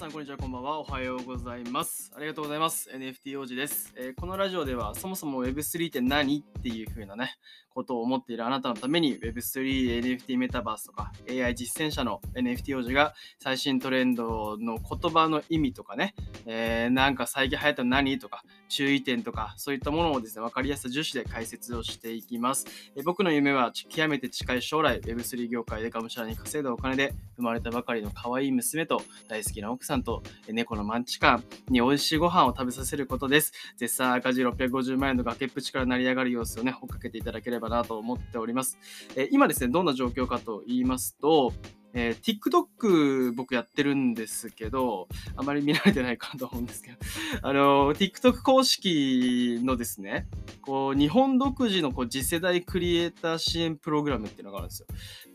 [0.00, 0.78] さんこんにちはこんばんは。
[0.78, 2.10] おはようございます。
[2.16, 2.88] ありがとうございます。
[2.88, 7.36] NFT 王子です、えーこのラジオではそもそも Web3 って何っていう風なね
[7.68, 16.14] ことを思っているあなたのために Web3、NFT メタバースとか AI 実践者の NFT 王子が最新トレンドの言葉の意味とかね、
[16.46, 33.52] えーなんか最近流行ったの何とか注意点とかそういったものをですね分かりやすさ重視で解説をしていきます、えー僕の夢は極めて近い将来 Web3 業界でがむしゃらに稼いだお金で生まれたばかりの可愛い娘と大好きな奥さんとえー猫のマンチカンに美味しいご飯を食べさせることです。
[33.76, 38.78] 絶賛赤字650万円の崖っぷちから成り上がる様子をね、追っかけていただければなと思っております。
[39.16, 41.52] えー今ですね、どんな状況かと言いますと、
[41.92, 46.98] えー TikTok 僕やってるんですけど、あまり見られてないかなと思うんですけど、
[47.42, 50.26] あの TikTok 公式のですね、
[50.62, 54.86] こう日本独自のこう次世代クリエイター支援プログラムっていうのがあるんですよ。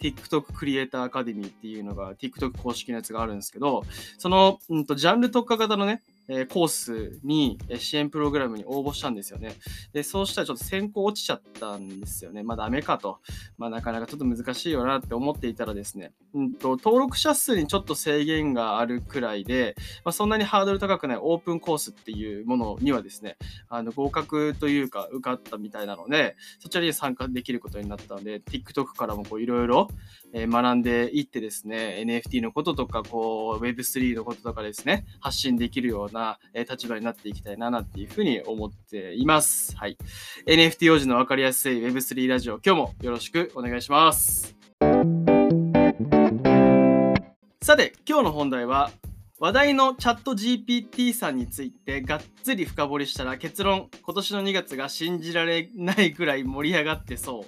[0.01, 3.83] TikTok クリエイターアカデミーっていうのが TikTok 公式のやつがあるんですけど、
[4.17, 9.55] その、うん、とジャンル特化型のね、えコースにえ支援プログラムに応募したんですよね。
[9.93, 12.43] で、そうしたらちょっと選考落ちちゃったんですよね。
[12.43, 13.19] まあダメかと。
[13.57, 23.37] まあなかなかちょっと難しいよなって思っていたらですね、うんと、登録者数にちょっと制限があるくらいで、まあ、そんなにハードル高くないオープンコースっていうものにはですね、
[23.69, 29.87] あの合格というか受かったみたいなので、そちらに参加できることになったので、TikTok からもこういろいろ
[30.33, 39.75] 学んでいってですね、NFT のこととか、こう、Web3 のこととかですね、発信できるような、なえー立場になっていきたいな、なんていうふうに思っています。
[39.75, 39.97] はい。
[40.47, 44.55] NFT 王子のわかりやすい Web3 ラジオ、今日もよろしくお願いします。
[47.61, 48.91] さて、今日の本題は、
[49.37, 57.43] 話題のチャット GPT さんについてがっつり深掘りしたら結論、今年の2月が信じられないくらい盛り上がってそう。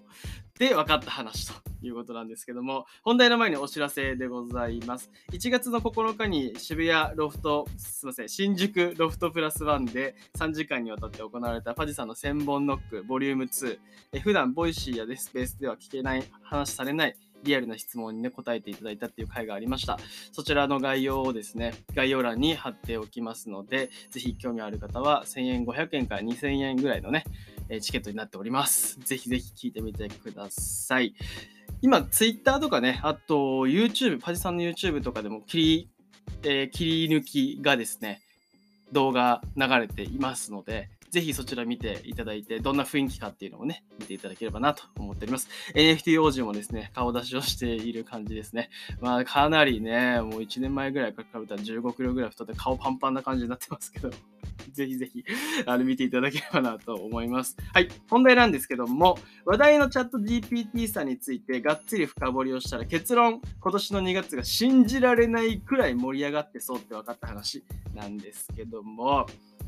[0.59, 5.11] で分かった話ということなんですけども、本題の前にお知らせでございます。
[5.31, 13.79] 1月の9日に渋谷ロフト、すいません、新宿ロフトプラスワンで3時間にわたって行われたパジさんの1000本ノックボリューム2。
[14.13, 19.97] え普段ボイシーやスペースでは聞けない、話されないリアルな質問にね、答えていただいたっていう回がありました。
[20.31, 27.25] そちらの概要をですね、概要欄に貼っておきますので、ぜひ興味ある方は1000円、500円から2000円ぐらいのね、
[27.69, 28.99] えチケットになっております。
[28.99, 31.15] ぜひぜひ聞いてみてください。
[31.81, 35.89] 今、Twitter とかね、あと YouTube、パジさんの YouTube とかでも切り,、
[36.43, 38.21] えー切り抜きがですね、
[38.91, 45.47] 動画流れていますので、ぜひそちら見ていただいて、どんな雰囲気かっていうのをね、見ていただければなと思っております。
[45.73, 48.69] NFT 王子もですね、顔出しをしている感じですね。
[48.99, 54.09] まあ、かなりね、もう1年前ぐらいから比べたら15キロぐらい太って顔パンパンな感じになってますけど、
[54.73, 55.23] ぜひぜひ、
[55.65, 57.55] あの、見ていただければなと思います。
[57.73, 67.63] はい、本題なんですけども、話題のチャット GPT さんについてがっつり深掘りをしたら結論、今年の2月が信じられないくらい盛り上がってそうって分かった話
[67.95, 69.25] なんですけども、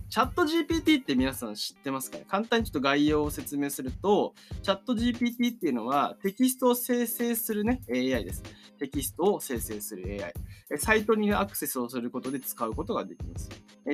[0.09, 2.25] チャット GPT って皆さん知ってますかね？
[2.27, 4.33] 簡単にちょっと概要を説明すると、
[4.63, 8.41] チャット GPT っていうのはテキストを生成するね、AI です。
[8.79, 10.33] テキストを生成する AI。
[10.79, 13.49] サイトにアクセスをすることで使うことができます。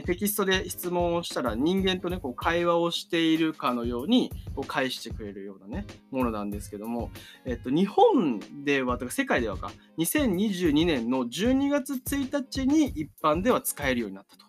[0.05, 7.11] テキストで質問をしたら人間とね、こう会話をしているかのようにこう返してくれるようなね、ものなんですけども、
[7.43, 14.45] えっと、日本では、とか世界ではか、2022年の12月1日に一般では使えるようになったと。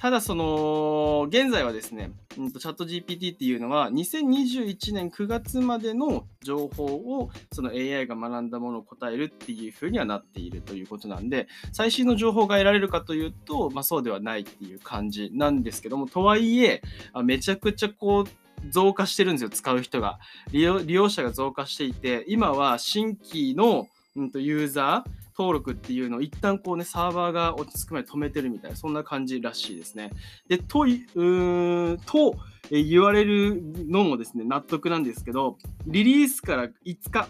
[0.00, 16.80] ただその現在はですね、チャット GPT っていうのは2021年9月までの情報をその AI が学んだものを答えるっていう風にはなっているということなんで最新の情報が得られるかというと、まあ、そうではないっていう感じなんですけどもとはいえ
[17.22, 20.18] めちゃくちゃこう増加してるんですよ使う人が。
[20.50, 30.10] 利用利用者が増加していて今は新規の、うん、とユーザー登録っていうのを一旦こうねサーバーが落ち着くまで止めてるみたいなそんな感じらしいですね。
[30.48, 32.36] でとうーんと
[32.70, 33.58] え言われる
[33.88, 35.56] のもですね納得なんですけど
[35.86, 36.70] リリースから5
[37.10, 37.28] 日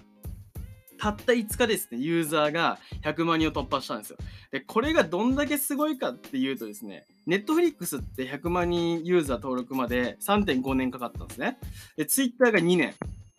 [0.99, 4.17] たった5日ですねユーザーが100万人を突破したんですよ。
[4.51, 11.59] でこれがどんだけすごいかっていうとですねネットフリックスって100万人ユーザー登録まで3.5年かかったんですね。
[11.97, 12.95] で Twitter が2年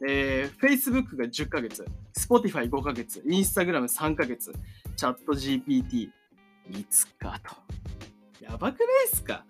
[0.07, 1.85] えー、Facebook が10ヶ月、
[2.17, 4.51] Spotify5 ヶ月、Instagram3 ヶ月、
[4.97, 6.11] ChatGPT5
[6.69, 6.85] 日
[7.19, 7.55] と。
[8.41, 9.45] やばくないっすか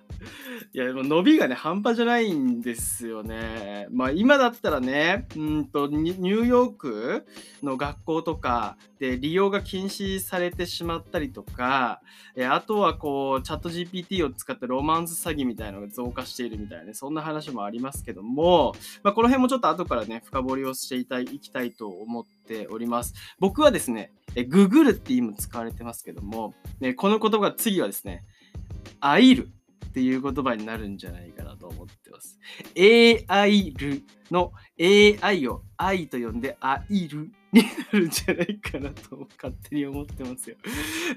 [0.73, 3.87] いや、でも伸びがね、半端じゃないんですよね。
[3.91, 7.25] まあ、今だったらね、うんと、ニューヨーク
[7.63, 12.01] の学校とかで利用が禁止されてしまったりとか、
[12.35, 23.13] えあとはこう、チャット GPT を使ったロマンス詐欺みたいなのが増加しているみたいなね、そんな話もありますけども、まあ、この辺もちょっと後からね、深掘りをしていたいきたいと思っております。
[23.39, 28.23] 僕はですね、えググるって今使われてますけども、ね、この言葉が次はですね、
[28.99, 29.49] あいる
[29.91, 32.39] っていう言葉になるんじゃないかなと思ってます。
[32.77, 40.55] AI るの AI を愛と呼んであいるになるんじゃないかなと勝手に思ってますよ。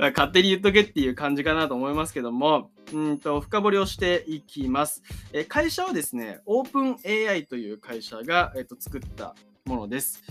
[0.00, 5.04] 勝手に言っとけっていう感じかなと思いますけども、うんと深掘りをしていきます。
[5.32, 6.96] え会社はですね、オープン
[7.30, 9.36] AI という会社が、えっと作った
[9.66, 10.24] ものです。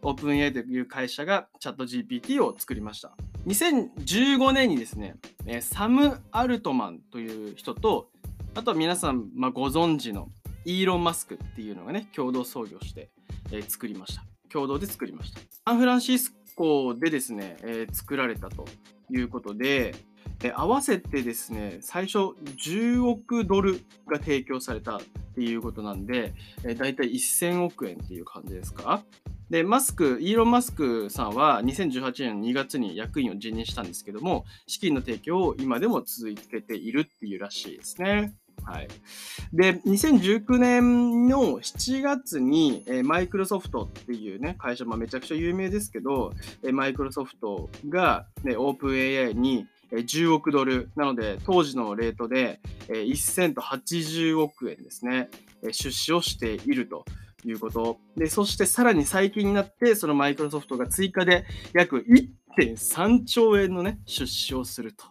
[0.00, 3.14] オープン AI という会社がチャット GPT を作りました。
[3.46, 5.16] 2015年にですね、
[5.60, 8.08] サム・アルトマンという人と、
[8.54, 10.28] あとは皆さん、まあ、ご存知の
[10.64, 13.10] イーロン・マスクっていうのがね、共同創業して、
[13.50, 14.24] え、作りました。
[14.50, 15.40] 共同で作りました。
[15.64, 18.66] サンフランシスコでですね、え、作られたと
[19.10, 19.94] いうことで、
[20.42, 25.00] え合わせてですね、最初10億ドルが提供されたっ
[25.34, 26.34] ていうことなんで、
[26.64, 29.02] えー、大体1000億円っていう感じですか？
[29.50, 38.32] で、マスク、イーロン・マスクさんは2018年2月に役員を辞任したんですけども、資金の提供を今でも続けているっていうらしいですね。
[38.62, 38.88] はい。
[39.52, 46.32] で、2019年の7月に、えマイクロソフトっていうね、会社、まあ、めちゃくちゃ有名ですけど、
[46.62, 55.28] えマイクロソフトが、ね、オープン AI に10億ドル、なので当時のレートで1080億円ですね、
[55.72, 57.04] 出資をしていると
[57.44, 57.98] いうこと。
[58.16, 62.04] で、そしてさらに最近になって、そのマイクロソフトが追加で約
[62.56, 65.06] 1.3兆円のね、出資をすると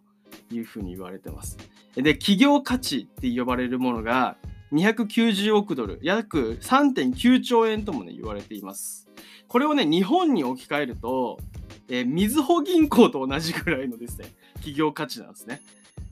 [0.54, 1.58] いうふうに言われてます。
[1.96, 4.38] で、企業価値って呼ばれるものが
[4.72, 9.10] 290億ドル、約3.9兆円ともね、言われています。
[9.48, 11.40] これをね、日本に置き換えると、
[11.88, 14.28] えー、みずほ銀行と同じぐらいのですね、
[14.60, 15.62] 企業価値なんですね。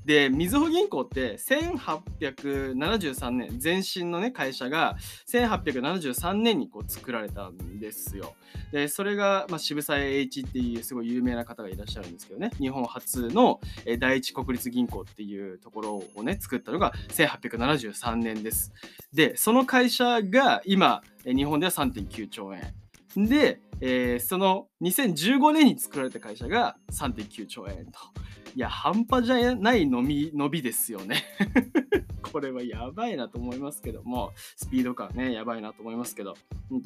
[0.08, 4.96] で、みずほ銀行って1873年、前身のね、会社が
[5.30, 8.34] 1873年にこう作られたんですよ。
[8.72, 13.60] で、それが、まあ、渋沢栄一っていうすごい有名な方がいらっしゃるんですけどね、日本初の
[14.00, 18.72] 第一国立銀行っていうところをね、作ったのが1873年です。
[19.14, 23.28] で、その会社が今、日本では3.9兆円。
[23.28, 28.00] で、えー、その2015年に作られた会社が3.9兆円と。
[28.56, 31.24] いや、半端じゃない伸び伸びですよね
[32.32, 36.36] これはやばいなと思いますけども、スピード感ね、やばいなと思いますけど、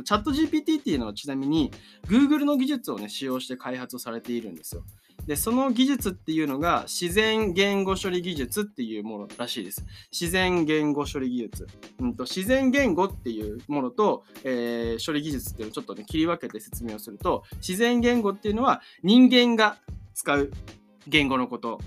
[0.06, 1.72] チャット GPT っていうのはちなみに
[2.08, 4.84] Google の技術をね、使用して開発をされているんですよ。
[5.26, 9.86] で、その技術っていうのが自然言語処理技術っていうものらしいです。
[10.12, 11.68] 自然言語処理技術。
[12.00, 19.78] うんと、自然言語っていうものと、えー、処理技術っていうのをちょっとね、切り分けて説明をすると、自然言語っていうのは人間が
[20.14, 20.52] 使う
[21.08, 21.80] 言語のこと、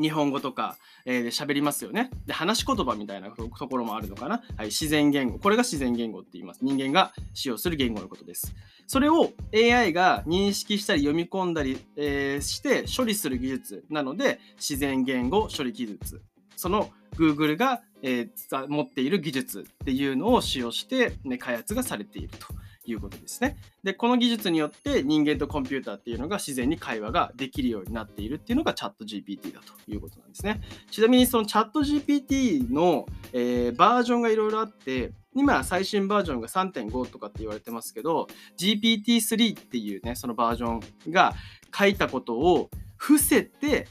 [0.00, 2.10] 日本語とか、えー、で喋りますよね。
[2.26, 4.42] で、話し言葉みたいなところもあるのかな。
[4.56, 5.38] はい、自然言語。
[5.38, 6.60] これが自然言語って言います。
[6.62, 8.54] 人間が使用する言語のことです。
[8.86, 16.22] それを AI が認識したり読み込んだり、えー、して処理する技術なので、自然言語処理技術。
[16.56, 22.46] その Google が、えー、持っている技術っていうのを使用して、ね、開発がされていると。
[22.90, 23.56] いうことですね。
[23.82, 30.60] で、この技術によって人間とコンピューターっていうのが自然に会話ができるようになっているっていうのがチャット GPT だということなんですね。
[30.90, 38.26] ちなみにそのチャット GPT の、えー、バージョンがいろいろあって、今最新バージョンが3.5とかって言われてますけど
[38.58, 40.80] GPT-3 っていうねそのバージョン
[41.12, 41.34] が
[41.76, 43.86] 書いたことを伏せて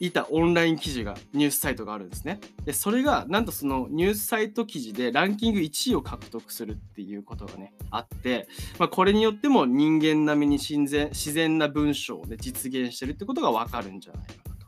[0.00, 2.40] いたオンライン記事がニュースサイトがあるんですね。
[2.64, 8.48] でそれがなんとそのニュースサイト記事でランキング1位を獲得するっていうことがねあって、
[8.78, 14.66] まあ、これによっても人間並みに自然自然な文章で実現してるってことがわかるんじゃないかなと。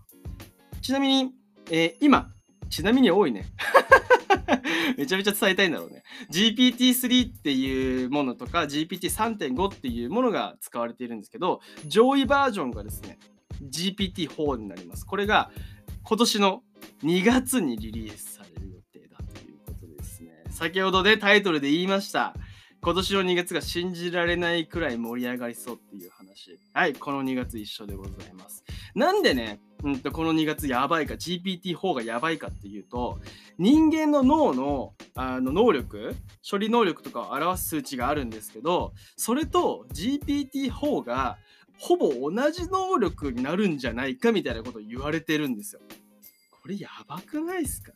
[0.80, 1.32] ちなみに、
[1.70, 2.30] えー、今
[2.70, 3.46] ちなみに多いね。
[4.96, 6.02] めちゃめちゃ伝えたいんだろうね。
[6.30, 13.18] GPT-3 っていうものとか GPT3.5 っていうものが使われているんですけど、上位バージョンがですね、
[13.62, 15.04] GPT-4 になります。
[15.04, 15.50] これが
[16.02, 16.62] 今年の
[17.02, 20.30] 2月にリリースされる予定だということですね。
[20.50, 22.34] 先ほどでタイトルで言いました。
[22.80, 26.58] 今年の2月が信じられないくらい盛り上がりそうっていう話。
[26.72, 28.64] はい、この2月一緒でございます。
[28.94, 33.18] なんでね、うんとこの2月やばいか、GPT-4 がやばいかっていうと、
[33.58, 36.14] 人間の脳のあの能力、
[36.48, 41.38] 処理能力とかを表す数値があるんですけど、それと GPT-4 が
[41.78, 45.80] ほぼ同じ能力になるんじゃないかみたいなことを言われてるんですよ。
[46.60, 47.92] これやばくないっすか？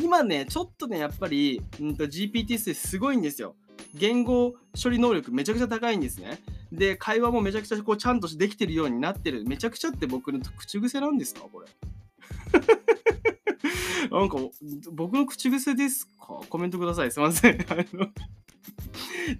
[0.00, 3.56] 今ね、ちょっとね、やっぱり、うんと、GPT-3 すごいんですよ。
[3.94, 6.40] 言語処理能力めちゃくちゃ高いんですね。
[6.72, 9.44] で、会話もめちゃくちゃこうちゃんとできてるようになってる。
[9.44, 11.42] めちゃくちゃって僕の口癖なんですか？
[11.42, 11.66] これ。
[14.10, 14.36] なんか、
[14.92, 16.40] 僕の口癖ですか？
[16.48, 17.10] コメントください。
[17.10, 17.58] すいません。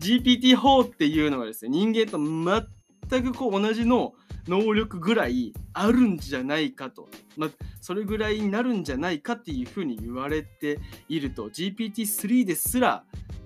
[0.00, 2.18] GPT-4 っていうのがですね、人間と
[3.08, 4.14] 全くこう同じの
[4.48, 11.48] 能力ぐらいあるんじゃないかと、まあ、それぐらいになるんじゃないかっていうふうに言われていると。
[11.48, 13.04] GPT-3 ですら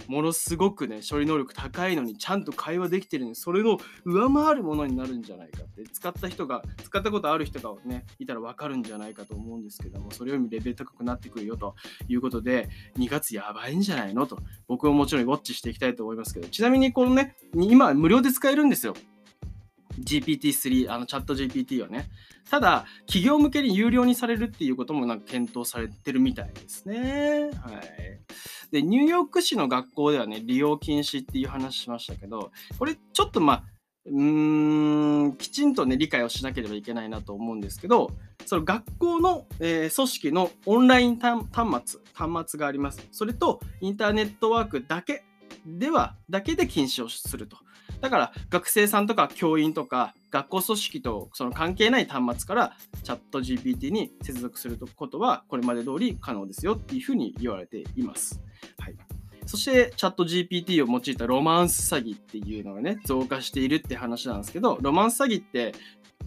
[0.09, 5.85] ものすごくね処理能力高いのにちゃんと会話できてるのにそれの上回るものになるんじゃないかって。
[5.93, 11.77] 使った人が使ったことある人がねいたら分かるんじゃないかと思うんですけどもそれよりもレベル高くなってくるよと。
[12.09, 14.39] いうことで2月やばいんじゃないのと。
[14.67, 16.49] 僕はもちろんウォッチしていきたいと思いますけど。
[16.49, 18.95] ちなみにこのね今無料で使えるんですよ。
[20.05, 22.09] GPT-3、あのチャット GPT はね。
[22.51, 27.51] ただ、企業向けに有料にされるっていうこともなんか検討されてるみたいですね。
[27.63, 28.71] はい。
[28.71, 33.65] で、ニューヨーク市の学校ではね、利用禁止っていう話しましたけど、これちょっとまあ、
[34.11, 38.11] うーんきちんとね理解をしなければいけないなと思うんですけど
[38.47, 41.45] その学校の、えー、組織のオンライン端
[41.85, 45.25] 末端末がありますそれとインターネットワークだけ
[45.67, 47.59] ではだけで禁止をすると
[48.01, 58.41] だから学生さんとか教員とか学校組織とその関係ない端末からチャット GPT に接続することはこれまで通り可能ですよっていうふうに言われています。
[58.79, 58.97] はい、
[59.47, 65.75] そしてチャット GPT を用いたロマンス詐欺っていうのがね増加しているって話なんですけどロマンス詐欺って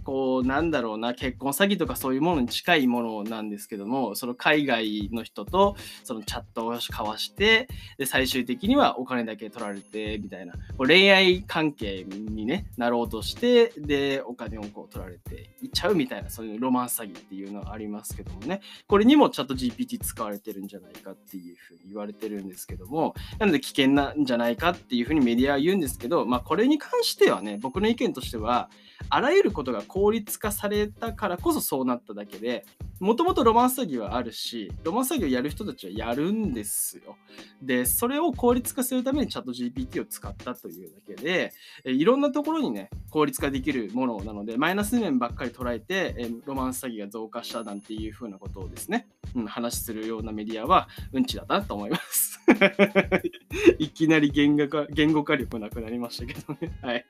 [0.04, 7.68] こうなんだろうな結婚詐欺とかそういうものに近いものなんですけどもその海外の人とそのチャットを交わして
[7.98, 18.62] で最終的にはお金だけ取られてみたいなこう恋愛関係に、ね、なろうとしてでお金をこう取られていっちゃうみたいなそういうロマンス詐欺っていうのがありますけどもね。
[18.88, 28.70] これにもチャット GPT 使われてるんじゃないかっていうふうに言われてるんですけどもなので危険なんじゃないかっていうふうにメディアは言うんですけどまあこれに関してはね僕の意見としては
[29.10, 32.66] あらゆることが効率化されたからこそそうなっただけで、
[33.02, 37.18] もともとロマンス詐欺はあるし、ロマンス詐欺をやる人たちはやるんですよ。
[37.62, 41.52] で、それを効率化するためにチャット GPT を使ったというだけで、
[41.84, 52.31] いろんなところにね、効率化できるものなので、マイナス面ばっかり捉えて、ロマンス詐欺が増加したなんていうふうなことをですね、うん、話するようなメディアはうんちだなと思います。
[53.80, 56.78] いきなり言語化言語化力なくなりましたけどね。
[56.82, 57.06] はい。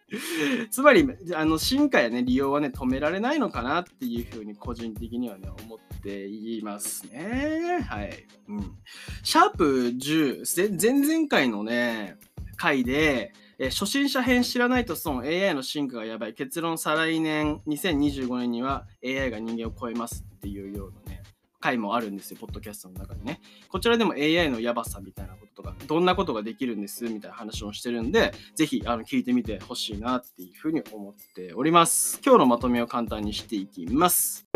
[0.69, 7.85] つまり、あの進化やね、利用はね、止められないのかなっていうふうに個人的にはね、思っていますね。
[7.88, 8.25] はい。
[8.47, 8.71] うん。
[9.23, 12.17] シャープ10、前々回のね、
[12.57, 13.33] 回で、
[13.63, 21.00] え初心者編知らないと損 AI の進化がやばい結論再来年2025年には AI が人間を超えますっていうような
[21.62, 23.39] 回もあるんですよ、ポッドキャストの中にね。
[23.70, 32.20] こちらでも AI のやばさみたいなこととか、どんなことができるんですみたいな話をしてるんで、ぜひあの聞いてみてほしいなっていうふうに思っております。
[32.25, 34.48] 今日のまとめを簡単にしていきます。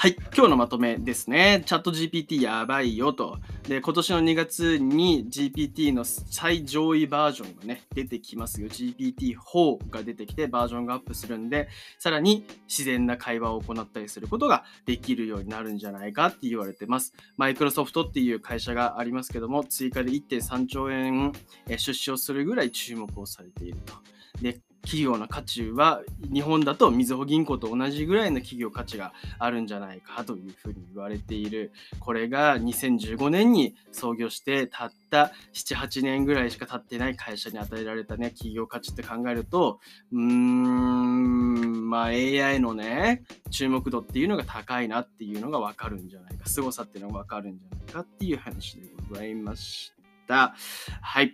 [0.00, 1.62] はい、今日のまとめですね。
[1.66, 3.38] チャット GPT やばいよと。
[3.68, 8.68] で、今年の2月に GPT の最上位バージョンがね、出てきますよ。
[8.70, 17.12] GPT-4 が出てきてバージョンがアップするんで、さらに自然な会話を行ったりすることができるようになるんじゃないかって言われてます。
[17.36, 21.30] マイクロソフトっていう会社がありますけども、追加で1.3兆円
[21.68, 23.92] 出資をするぐらい注目をされていると。
[24.40, 31.72] で、企業の価値は日本だとみずほ銀行と同じぐらいの企業価値があるんじゃないかというふうに言われている。
[31.98, 39.80] これが2015年に創業してたった78年ぐらいしか経ってない会社に与えられたね企業価値って考えると
[40.12, 49.99] うーんまあ AI のね注目度っていうのが高いなっていうのが分かるんじゃないか凄さっていうのが分かるんじゃないかっていう話でございました
[50.30, 51.32] はい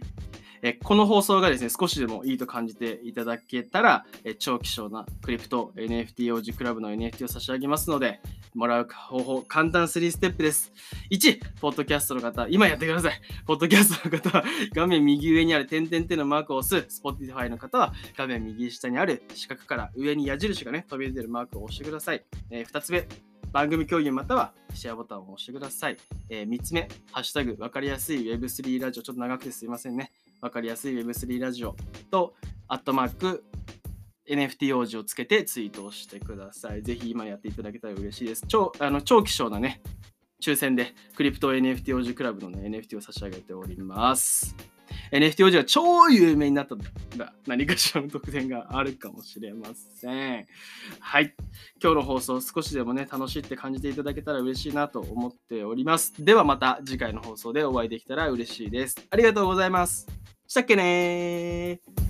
[0.63, 8.21] えこの放送がですね、少しでもいいと感じていただけたら、え超希少なクリプト NFT 王子クラブの NFT を差し上げますので、
[8.55, 10.73] もらう方法、簡単3ステップです。
[11.11, 13.21] 1、ポッドキャストの方、今やってください。
[13.47, 17.01] ポッドキャストの方は、画面右上にある点々点のマークを押す。
[17.03, 22.25] Spotify の方は、画面右下にある四角から上に矢印がね、飛び出てるマークを押してください。
[22.51, 23.07] え、2つ目、
[23.57, 25.97] 番組共有またはシェアボタンを押してください。
[26.29, 30.13] えー、3つ目、ハッシュタグ、わかりやすい Web3 ラジオ、ちょっと長くてすいませんね。
[30.43, 31.75] わかりやすい Web3 ラジオ
[32.11, 32.35] と、
[32.69, 33.45] アットマーク、
[34.29, 36.83] NFT 王子をつけてツイートをしてください。
[36.83, 38.45] ぜひ今やっていただけたら嬉しいです。
[38.47, 39.81] 超あの超希少なね、
[40.43, 44.55] 抽選でクリプト NFT 王子クラブの、ね、NFT を差し上げております。
[45.13, 46.77] NFT 王子が超有名になった
[47.17, 50.47] ら何かしらの特典があるかもしれません。
[51.01, 51.35] はい。
[51.83, 56.13] 今日の放送少しでもね、楽しいって感じていただけたら嬉しいなと思っております。
[56.19, 58.97] ではまた次回の放送でお会いできたら嬉しいです。
[59.11, 60.07] ありがとうございます。
[60.47, 62.06] したっけねー。